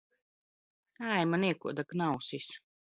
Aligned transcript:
Ai, 1.11 1.23
man 1.31 1.47
iekoda 1.49 1.87
knausis! 1.89 2.53